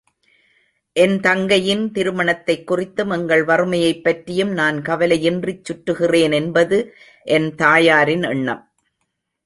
[0.95, 6.89] என் தங்கையின் திருமணத்தைக் குறித்தும், எங்கள் வறுமையைப் பற்றியும், நான் கவலையின்றிச் சுற்றுகிறேனென்பது
[7.23, 8.63] என் தாயாரின் எண்ணம்.